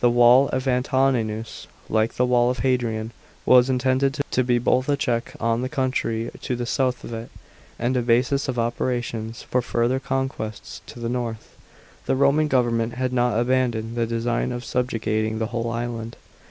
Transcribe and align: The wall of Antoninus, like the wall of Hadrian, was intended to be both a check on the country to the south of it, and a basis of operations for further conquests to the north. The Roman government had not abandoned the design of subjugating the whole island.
The 0.00 0.08
wall 0.08 0.48
of 0.48 0.66
Antoninus, 0.66 1.66
like 1.90 2.14
the 2.14 2.24
wall 2.24 2.48
of 2.48 2.60
Hadrian, 2.60 3.12
was 3.44 3.68
intended 3.68 4.18
to 4.30 4.42
be 4.42 4.58
both 4.58 4.88
a 4.88 4.96
check 4.96 5.34
on 5.40 5.60
the 5.60 5.68
country 5.68 6.30
to 6.40 6.56
the 6.56 6.64
south 6.64 7.04
of 7.04 7.12
it, 7.12 7.30
and 7.78 7.94
a 7.94 8.00
basis 8.00 8.48
of 8.48 8.58
operations 8.58 9.42
for 9.42 9.60
further 9.60 10.00
conquests 10.00 10.80
to 10.86 10.98
the 10.98 11.10
north. 11.10 11.54
The 12.06 12.16
Roman 12.16 12.48
government 12.48 12.94
had 12.94 13.12
not 13.12 13.38
abandoned 13.38 13.94
the 13.94 14.06
design 14.06 14.52
of 14.52 14.64
subjugating 14.64 15.38
the 15.38 15.48
whole 15.48 15.68
island. 15.70 16.16